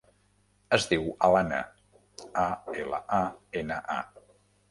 Es 0.77 0.87
diu 0.93 1.03
Alana: 1.27 1.59
a, 2.45 2.47
ela, 2.85 3.03
a, 3.17 3.19
ena, 3.63 3.79
a. 3.99 4.25